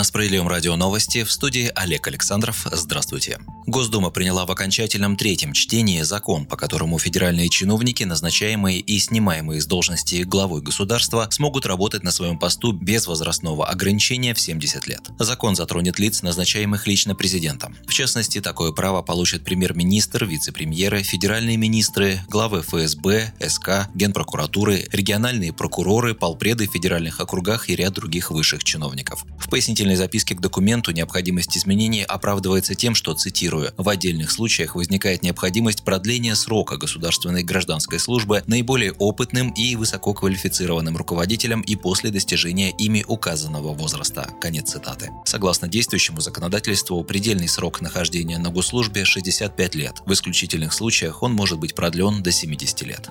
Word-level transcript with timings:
На 0.00 0.04
Справедливом 0.04 0.48
радио 0.48 0.76
новости 0.76 1.24
в 1.24 1.30
студии 1.30 1.70
Олег 1.74 2.06
Александров. 2.06 2.66
Здравствуйте. 2.72 3.38
Госдума 3.66 4.08
приняла 4.08 4.46
в 4.46 4.50
окончательном 4.50 5.14
третьем 5.14 5.52
чтении 5.52 6.00
закон, 6.00 6.46
по 6.46 6.56
которому 6.56 6.98
федеральные 6.98 7.50
чиновники, 7.50 8.02
назначаемые 8.04 8.80
и 8.80 8.98
снимаемые 8.98 9.60
с 9.60 9.66
должности 9.66 10.22
главой 10.22 10.62
государства, 10.62 11.28
смогут 11.30 11.66
работать 11.66 12.02
на 12.02 12.12
своем 12.12 12.38
посту 12.38 12.72
без 12.72 13.06
возрастного 13.06 13.68
ограничения 13.68 14.32
в 14.32 14.40
70 14.40 14.86
лет. 14.86 15.02
Закон 15.18 15.54
затронет 15.54 15.98
лиц, 15.98 16.22
назначаемых 16.22 16.86
лично 16.86 17.14
президентом. 17.14 17.76
В 17.86 17.92
частности, 17.92 18.40
такое 18.40 18.72
право 18.72 19.02
получат 19.02 19.44
премьер-министр, 19.44 20.24
вице-премьеры, 20.24 21.02
федеральные 21.02 21.58
министры, 21.58 22.20
главы 22.26 22.62
ФСБ, 22.62 23.34
СК, 23.46 23.90
генпрокуратуры, 23.94 24.88
региональные 24.90 25.52
прокуроры, 25.52 26.14
полпреды 26.14 26.66
в 26.66 26.72
федеральных 26.72 27.20
округах 27.20 27.68
и 27.68 27.76
ряд 27.76 27.92
других 27.92 28.30
высших 28.30 28.64
чиновников. 28.64 29.26
В 29.38 29.50
пояснительном 29.50 29.89
пояснительной 29.90 29.96
записке 29.96 30.34
к 30.34 30.40
документу 30.40 30.92
необходимость 30.92 31.56
изменений 31.56 32.04
оправдывается 32.04 32.74
тем, 32.74 32.94
что, 32.94 33.14
цитирую, 33.14 33.72
«в 33.76 33.88
отдельных 33.88 34.30
случаях 34.30 34.74
возникает 34.74 35.22
необходимость 35.22 35.82
продления 35.82 36.34
срока 36.34 36.76
государственной 36.76 37.42
гражданской 37.42 37.98
службы 37.98 38.42
наиболее 38.46 38.92
опытным 38.92 39.50
и 39.50 39.76
высококвалифицированным 39.76 40.96
руководителям 40.96 41.62
и 41.62 41.76
после 41.76 42.10
достижения 42.10 42.70
ими 42.70 43.04
указанного 43.06 43.74
возраста». 43.74 44.28
Конец 44.40 44.70
цитаты. 44.70 45.10
Согласно 45.24 45.68
действующему 45.68 46.20
законодательству, 46.20 47.02
предельный 47.04 47.48
срок 47.48 47.80
нахождения 47.80 48.38
на 48.38 48.50
госслужбе 48.50 49.04
65 49.04 49.74
лет. 49.74 50.02
В 50.06 50.12
исключительных 50.12 50.72
случаях 50.72 51.22
он 51.22 51.32
может 51.32 51.58
быть 51.58 51.74
продлен 51.74 52.22
до 52.22 52.30
70 52.30 52.82
лет. 52.82 53.10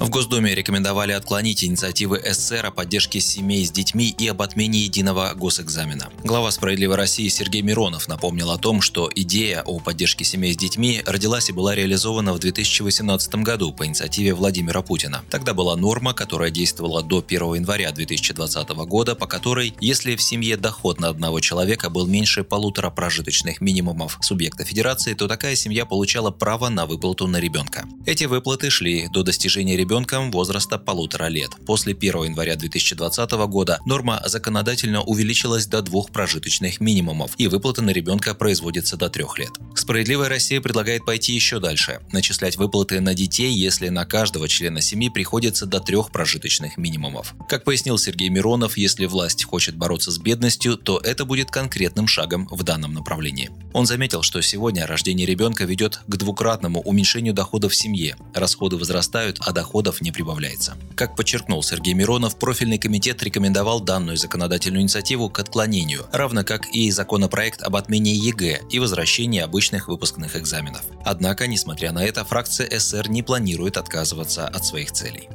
В 0.00 0.08
Госдуме 0.08 0.54
рекомендовали 0.54 1.12
отклонить 1.12 1.62
инициативы 1.62 2.22
СССР 2.24 2.64
о 2.64 2.70
поддержке 2.70 3.20
семей 3.20 3.66
с 3.66 3.70
детьми 3.70 4.08
и 4.08 4.28
об 4.28 4.40
отмене 4.40 4.78
единого 4.78 5.34
госэкзамена. 5.34 6.08
Глава 6.24 6.50
«Справедливой 6.50 6.96
России» 6.96 7.28
Сергей 7.28 7.60
Миронов 7.60 8.08
напомнил 8.08 8.50
о 8.50 8.56
том, 8.56 8.80
что 8.80 9.10
идея 9.14 9.60
о 9.60 9.78
поддержке 9.78 10.24
семей 10.24 10.54
с 10.54 10.56
детьми 10.56 11.02
родилась 11.04 11.50
и 11.50 11.52
была 11.52 11.74
реализована 11.74 12.32
в 12.32 12.38
2018 12.38 13.34
году 13.42 13.74
по 13.74 13.84
инициативе 13.84 14.32
Владимира 14.32 14.80
Путина. 14.80 15.22
Тогда 15.28 15.52
была 15.52 15.76
норма, 15.76 16.14
которая 16.14 16.50
действовала 16.50 17.02
до 17.02 17.22
1 17.24 17.56
января 17.56 17.92
2020 17.92 18.70
года, 18.70 19.14
по 19.14 19.26
которой, 19.26 19.74
если 19.82 20.16
в 20.16 20.22
семье 20.22 20.56
доход 20.56 20.98
на 20.98 21.10
одного 21.10 21.40
человека 21.40 21.90
был 21.90 22.06
меньше 22.06 22.42
полутора 22.42 22.88
прожиточных 22.88 23.60
минимумов 23.60 24.16
субъекта 24.22 24.64
федерации, 24.64 25.12
то 25.12 25.28
такая 25.28 25.56
семья 25.56 25.84
получала 25.84 26.30
право 26.30 26.70
на 26.70 26.86
выплату 26.86 27.26
на 27.26 27.36
ребенка. 27.38 27.86
Эти 28.06 28.24
выплаты 28.24 28.70
шли 28.70 29.06
до 29.08 29.22
достижения 29.22 29.76
ребенка 29.76 29.89
ребенком 29.90 30.30
возраста 30.30 30.78
полутора 30.78 31.26
лет. 31.26 31.50
После 31.66 31.94
1 31.94 32.22
января 32.22 32.54
2020 32.54 33.32
года 33.48 33.80
норма 33.84 34.22
законодательно 34.24 35.02
увеличилась 35.02 35.66
до 35.66 35.82
двух 35.82 36.12
прожиточных 36.12 36.78
минимумов, 36.78 37.32
и 37.38 37.48
выплата 37.48 37.82
на 37.82 37.90
ребенка 37.90 38.36
производится 38.36 38.96
до 38.96 39.10
трех 39.10 39.36
лет. 39.36 39.50
Справедливая 39.74 40.28
Россия 40.28 40.60
предлагает 40.60 41.04
пойти 41.04 41.32
еще 41.32 41.58
дальше– 41.58 41.98
начислять 42.12 42.56
выплаты 42.56 43.00
на 43.00 43.14
детей, 43.14 43.52
если 43.52 43.88
на 43.88 44.06
каждого 44.06 44.46
члена 44.46 44.80
семьи 44.80 45.08
приходится 45.08 45.66
до 45.66 45.80
трех 45.80 46.12
прожиточных 46.12 46.76
минимумов. 46.76 47.34
Как 47.48 47.64
пояснил 47.64 47.98
Сергей 47.98 48.28
Миронов, 48.28 48.76
если 48.76 49.06
власть 49.06 49.42
хочет 49.42 49.74
бороться 49.74 50.12
с 50.12 50.18
бедностью, 50.18 50.76
то 50.76 51.00
это 51.02 51.24
будет 51.24 51.50
конкретным 51.50 52.06
шагом 52.06 52.46
в 52.52 52.62
данном 52.62 52.94
направлении. 52.94 53.50
Он 53.72 53.86
заметил, 53.86 54.22
что 54.22 54.40
сегодня 54.40 54.86
рождение 54.86 55.26
ребенка 55.26 55.64
ведет 55.64 56.00
к 56.06 56.16
двукратному 56.16 56.80
уменьшению 56.80 57.34
доходов 57.34 57.72
в 57.72 57.76
семье. 57.76 58.16
Расходы 58.34 58.76
возрастают, 58.76 59.38
а 59.40 59.52
доходы 59.52 59.79
доходов 59.80 60.02
не 60.02 60.12
прибавляется. 60.12 60.76
Как 60.94 61.16
подчеркнул 61.16 61.62
Сергей 61.62 61.94
Миронов, 61.94 62.36
профильный 62.36 62.78
комитет 62.78 63.22
рекомендовал 63.22 63.80
данную 63.80 64.16
законодательную 64.16 64.82
инициативу 64.82 65.30
к 65.30 65.38
отклонению, 65.38 66.06
равно 66.12 66.44
как 66.44 66.66
и 66.74 66.90
законопроект 66.90 67.62
об 67.62 67.76
отмене 67.76 68.12
ЕГЭ 68.12 68.60
и 68.70 68.78
возвращении 68.78 69.40
обычных 69.40 69.88
выпускных 69.88 70.36
экзаменов. 70.36 70.82
Однако, 71.04 71.46
несмотря 71.46 71.92
на 71.92 72.04
это, 72.04 72.24
фракция 72.24 72.78
СР 72.78 73.08
не 73.08 73.22
планирует 73.22 73.76
отказываться 73.76 74.46
от 74.46 74.64
своих 74.64 74.92
целей. 74.92 75.28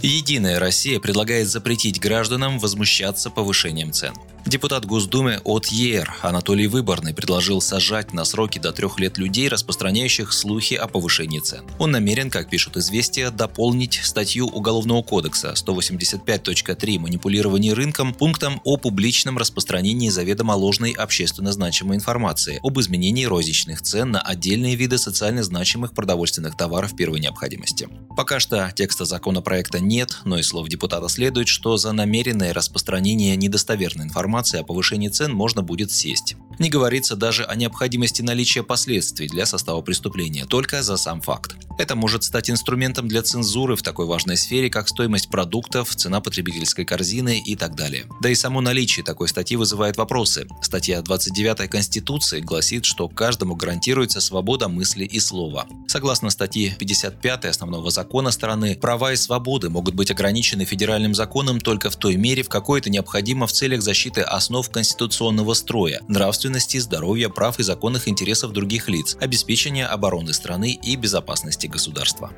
Единая 0.00 0.58
Россия 0.58 1.00
предлагает 1.00 1.48
запретить 1.48 2.00
гражданам 2.00 2.58
возмущаться 2.58 3.30
повышением 3.30 3.92
цен. 3.92 4.14
Депутат 4.48 4.86
Госдумы 4.86 5.42
от 5.44 5.66
ЕР 5.66 6.10
Анатолий 6.22 6.68
Выборный 6.68 7.12
предложил 7.12 7.60
сажать 7.60 8.14
на 8.14 8.24
сроки 8.24 8.58
до 8.58 8.72
трех 8.72 8.98
лет 8.98 9.18
людей, 9.18 9.46
распространяющих 9.46 10.32
слухи 10.32 10.72
о 10.72 10.88
повышении 10.88 11.40
цен. 11.40 11.66
Он 11.78 11.90
намерен, 11.90 12.30
как 12.30 12.48
пишут 12.48 12.78
известия, 12.78 13.30
дополнить 13.30 14.00
статью 14.02 14.46
Уголовного 14.46 15.02
кодекса 15.02 15.52
185.3 15.54 16.98
«Манипулирование 16.98 17.74
рынком» 17.74 18.14
пунктом 18.14 18.62
о 18.64 18.78
публичном 18.78 19.36
распространении 19.36 20.08
заведомо 20.08 20.52
ложной 20.52 20.92
общественно 20.92 21.52
значимой 21.52 21.96
информации 21.96 22.58
об 22.62 22.80
изменении 22.80 23.26
розничных 23.26 23.82
цен 23.82 24.12
на 24.12 24.22
отдельные 24.22 24.76
виды 24.76 24.96
социально 24.96 25.42
значимых 25.42 25.92
продовольственных 25.92 26.56
товаров 26.56 26.96
первой 26.96 27.20
необходимости. 27.20 27.86
Пока 28.16 28.40
что 28.40 28.72
текста 28.74 29.04
законопроекта 29.04 29.78
нет, 29.78 30.20
но 30.24 30.38
из 30.38 30.46
слов 30.46 30.70
депутата 30.70 31.06
следует, 31.10 31.48
что 31.48 31.76
за 31.76 31.92
намеренное 31.92 32.54
распространение 32.54 33.36
недостоверной 33.36 34.06
информации 34.06 34.37
информации 34.38 34.60
о 34.60 34.64
повышении 34.64 35.08
цен 35.08 35.32
можно 35.32 35.62
будет 35.62 35.90
сесть. 35.90 36.36
Не 36.60 36.70
говорится 36.70 37.16
даже 37.16 37.44
о 37.44 37.56
необходимости 37.56 38.22
наличия 38.22 38.62
последствий 38.62 39.26
для 39.26 39.46
состава 39.46 39.80
преступления, 39.80 40.46
только 40.46 40.82
за 40.82 40.96
сам 40.96 41.20
факт. 41.20 41.56
Это 41.78 41.94
может 41.94 42.24
стать 42.24 42.50
инструментом 42.50 43.06
для 43.06 43.22
цензуры 43.22 43.76
в 43.76 43.82
такой 43.82 44.06
важной 44.06 44.36
сфере, 44.36 44.68
как 44.68 44.88
стоимость 44.88 45.30
продуктов, 45.30 45.94
цена 45.94 46.20
потребительской 46.20 46.84
корзины 46.84 47.38
и 47.38 47.54
так 47.54 47.76
далее. 47.76 48.04
Да 48.20 48.28
и 48.28 48.34
само 48.34 48.60
наличие 48.60 49.04
такой 49.04 49.28
статьи 49.28 49.56
вызывает 49.56 49.96
вопросы. 49.96 50.48
Статья 50.60 51.00
29 51.00 51.70
Конституции 51.70 52.40
гласит, 52.40 52.84
что 52.84 53.08
каждому 53.08 53.54
гарантируется 53.54 54.20
свобода 54.20 54.68
мысли 54.68 55.04
и 55.04 55.20
слова. 55.20 55.68
Согласно 55.86 56.30
статье 56.30 56.74
55 56.76 57.44
основного 57.44 57.92
закона 57.92 58.32
страны, 58.32 58.74
права 58.74 59.12
и 59.12 59.16
свободы 59.16 59.70
могут 59.70 59.94
быть 59.94 60.10
ограничены 60.10 60.64
федеральным 60.64 61.14
законом 61.14 61.60
только 61.60 61.90
в 61.90 61.96
той 61.96 62.16
мере, 62.16 62.42
в 62.42 62.48
какой 62.48 62.80
это 62.80 62.90
необходимо 62.90 63.46
в 63.46 63.52
целях 63.52 63.82
защиты 63.82 64.22
основ 64.22 64.68
конституционного 64.68 65.54
строя, 65.54 66.00
нравственности, 66.08 66.78
здоровья, 66.78 67.28
прав 67.28 67.60
и 67.60 67.62
законных 67.62 68.08
интересов 68.08 68.52
других 68.52 68.88
лиц, 68.88 69.16
обеспечения 69.20 69.86
обороны 69.86 70.32
страны 70.32 70.72
и 70.72 70.96
безопасности 70.96 71.67
государства. 71.68 72.32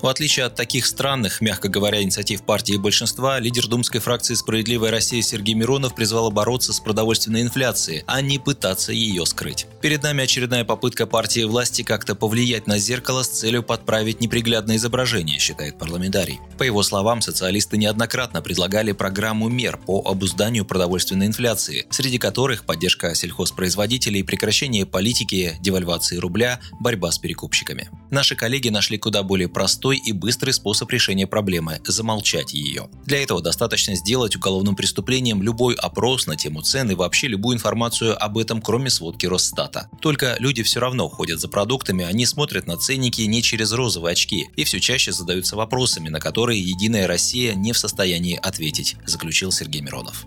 В 0.00 0.06
отличие 0.06 0.46
от 0.46 0.54
таких 0.54 0.86
странных, 0.86 1.40
мягко 1.40 1.68
говоря, 1.68 2.00
инициатив 2.00 2.42
партии 2.42 2.74
и 2.74 2.78
большинства, 2.78 3.40
лидер 3.40 3.66
думской 3.66 4.00
фракции 4.00 4.34
«Справедливая 4.34 4.92
Россия» 4.92 5.20
Сергей 5.22 5.54
Миронов 5.54 5.96
призвал 5.96 6.30
бороться 6.30 6.72
с 6.72 6.78
продовольственной 6.78 7.42
инфляцией, 7.42 8.04
а 8.06 8.20
не 8.20 8.38
пытаться 8.38 8.92
ее 8.92 9.26
скрыть. 9.26 9.66
Перед 9.82 10.04
нами 10.04 10.22
очередная 10.22 10.64
попытка 10.64 11.06
партии 11.06 11.42
власти 11.42 11.82
как-то 11.82 12.14
повлиять 12.14 12.68
на 12.68 12.78
зеркало 12.78 13.24
с 13.24 13.28
целью 13.28 13.64
подправить 13.64 14.20
неприглядное 14.20 14.76
изображение, 14.76 15.40
считает 15.40 15.78
парламентарий. 15.78 16.38
По 16.58 16.62
его 16.62 16.84
словам, 16.84 17.20
социалисты 17.20 17.76
неоднократно 17.76 18.40
предлагали 18.40 18.92
программу 18.92 19.48
мер 19.48 19.78
по 19.78 20.02
обузданию 20.06 20.64
продовольственной 20.64 21.26
инфляции, 21.26 21.86
среди 21.90 22.18
которых 22.18 22.64
поддержка 22.64 23.16
сельхозпроизводителей, 23.16 24.22
прекращение 24.22 24.86
политики, 24.86 25.56
девальвации 25.60 26.18
рубля, 26.18 26.60
борьба 26.78 27.10
с 27.10 27.18
перекупщиками. 27.18 27.90
Наши 28.10 28.36
коллеги 28.36 28.68
нашли 28.68 28.96
куда 28.96 29.24
более 29.24 29.48
простой 29.48 29.87
простой 29.88 29.96
и 29.96 30.12
быстрый 30.12 30.50
способ 30.50 30.90
решения 30.90 31.26
проблемы– 31.26 31.80
замолчать 31.86 32.52
ее. 32.52 32.88
Для 33.06 33.22
этого 33.22 33.40
достаточно 33.40 33.94
сделать 33.94 34.36
уголовным 34.36 34.76
преступлением 34.76 35.42
любой 35.42 35.74
опрос 35.74 36.26
на 36.26 36.36
тему 36.36 36.60
цен 36.60 36.90
и 36.90 36.94
вообще 36.94 37.28
любую 37.28 37.56
информацию 37.56 38.22
об 38.22 38.36
этом, 38.36 38.60
кроме 38.60 38.90
сводки 38.90 39.26
Росстата. 39.26 39.88
Только 40.00 40.36
люди 40.40 40.62
все 40.62 40.80
равно 40.80 41.08
ходят 41.08 41.40
за 41.40 41.48
продуктами, 41.48 42.04
они 42.04 42.26
смотрят 42.26 42.66
на 42.66 42.76
ценники 42.76 43.22
не 43.22 43.42
через 43.42 43.72
розовые 43.72 44.12
очки 44.12 44.48
и 44.56 44.64
все 44.64 44.78
чаще 44.80 45.12
задаются 45.12 45.56
вопросами, 45.56 46.10
на 46.10 46.20
которые 46.20 46.60
«Единая 46.60 47.06
Россия» 47.06 47.54
не 47.54 47.72
в 47.72 47.78
состоянии 47.78 48.38
ответить, 48.42 48.96
заключил 49.06 49.52
Сергей 49.52 49.80
Миронов. 49.80 50.26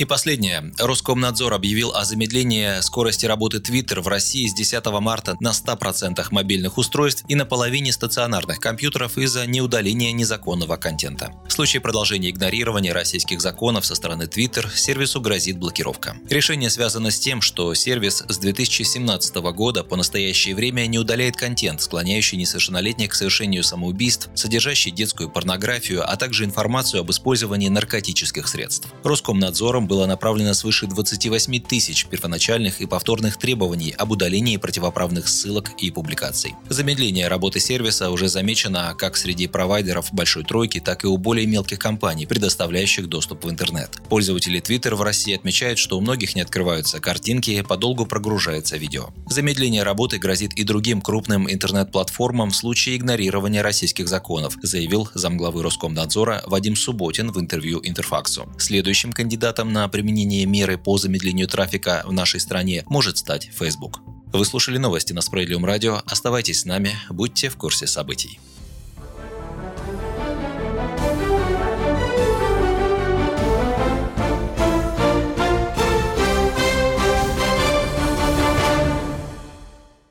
И 0.00 0.06
последнее. 0.06 0.72
Роскомнадзор 0.78 1.52
объявил 1.52 1.92
о 1.92 2.06
замедлении 2.06 2.80
скорости 2.80 3.26
работы 3.26 3.58
Twitter 3.58 4.00
в 4.00 4.08
России 4.08 4.48
с 4.48 4.54
10 4.54 4.86
марта 4.98 5.36
на 5.40 5.50
100% 5.50 6.26
мобильных 6.30 6.78
устройств 6.78 7.22
и 7.28 7.34
на 7.34 7.44
половине 7.44 7.92
стационарных 7.92 8.60
компьютеров 8.60 9.18
из-за 9.18 9.46
неудаления 9.46 10.12
незаконного 10.12 10.78
контента. 10.78 11.34
В 11.46 11.52
случае 11.52 11.82
продолжения 11.82 12.30
игнорирования 12.30 12.94
российских 12.94 13.42
законов 13.42 13.84
со 13.84 13.94
стороны 13.94 14.22
Twitter 14.22 14.74
сервису 14.74 15.20
грозит 15.20 15.58
блокировка. 15.58 16.16
Решение 16.30 16.70
связано 16.70 17.10
с 17.10 17.20
тем, 17.20 17.42
что 17.42 17.74
сервис 17.74 18.24
с 18.26 18.38
2017 18.38 19.34
года 19.52 19.84
по 19.84 19.96
настоящее 19.96 20.54
время 20.54 20.86
не 20.86 20.98
удаляет 20.98 21.36
контент, 21.36 21.82
склоняющий 21.82 22.38
несовершеннолетних 22.38 23.10
к 23.10 23.14
совершению 23.14 23.62
самоубийств, 23.62 24.30
содержащий 24.34 24.92
детскую 24.92 25.28
порнографию, 25.28 26.10
а 26.10 26.16
также 26.16 26.46
информацию 26.46 27.02
об 27.02 27.10
использовании 27.10 27.68
наркотических 27.68 28.48
средств. 28.48 28.88
Роскомнадзором 29.04 29.89
было 29.90 30.06
направлено 30.06 30.54
свыше 30.54 30.86
28 30.86 31.60
тысяч 31.62 32.06
первоначальных 32.06 32.80
и 32.80 32.86
повторных 32.86 33.36
требований 33.36 33.92
об 33.98 34.12
удалении 34.12 34.56
противоправных 34.56 35.26
ссылок 35.26 35.72
и 35.78 35.90
публикаций. 35.90 36.54
Замедление 36.68 37.26
работы 37.26 37.58
сервиса 37.58 38.10
уже 38.10 38.28
замечено 38.28 38.94
как 38.96 39.16
среди 39.16 39.48
провайдеров 39.48 40.12
большой 40.12 40.44
тройки, 40.44 40.78
так 40.78 41.02
и 41.02 41.08
у 41.08 41.16
более 41.16 41.48
мелких 41.48 41.80
компаний, 41.80 42.26
предоставляющих 42.26 43.08
доступ 43.08 43.44
в 43.44 43.50
интернет. 43.50 44.00
Пользователи 44.08 44.60
Twitter 44.60 44.94
в 44.94 45.02
России 45.02 45.34
отмечают, 45.34 45.80
что 45.80 45.98
у 45.98 46.00
многих 46.00 46.36
не 46.36 46.42
открываются 46.42 47.00
картинки, 47.00 47.60
подолгу 47.62 48.06
прогружается 48.06 48.76
видео. 48.76 49.08
Замедление 49.28 49.82
работы 49.82 50.18
грозит 50.18 50.52
и 50.52 50.62
другим 50.62 51.00
крупным 51.00 51.50
интернет-платформам 51.50 52.50
в 52.50 52.56
случае 52.56 52.96
игнорирования 52.96 53.60
российских 53.60 54.06
законов, 54.06 54.54
заявил 54.62 55.08
замглавы 55.14 55.64
Роскомнадзора 55.64 56.44
Вадим 56.46 56.76
Субботин 56.76 57.32
в 57.32 57.40
интервью 57.40 57.80
Интерфаксу. 57.82 58.48
Следующим 58.56 59.12
кандидатом 59.12 59.69
на 59.70 59.88
применение 59.88 60.44
меры 60.46 60.76
по 60.76 60.98
замедлению 60.98 61.48
трафика 61.48 62.02
в 62.04 62.12
нашей 62.12 62.40
стране 62.40 62.84
может 62.88 63.18
стать 63.18 63.50
Facebook. 63.52 64.00
Вы 64.32 64.44
слушали 64.44 64.78
новости 64.78 65.12
на 65.12 65.22
Справедливом 65.22 65.64
радио. 65.64 66.02
Оставайтесь 66.06 66.60
с 66.60 66.64
нами, 66.64 66.92
будьте 67.08 67.48
в 67.48 67.56
курсе 67.56 67.86
событий. 67.86 68.38